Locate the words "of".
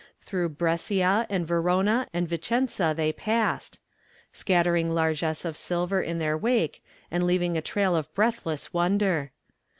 5.45-5.55, 7.95-8.11